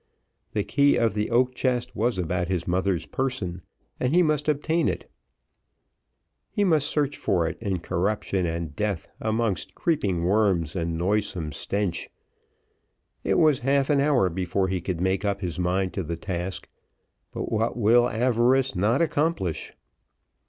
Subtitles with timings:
[0.53, 3.61] The key of the oak chest was about his mother's person
[3.99, 5.07] and he must obtain it,
[6.49, 12.09] he must search for it in corruption and death, amongst creeping worms and noisome stench.
[13.23, 16.67] It was half an hour before he could make up his mind to the task!
[17.31, 19.71] but what will avarice not accomplish!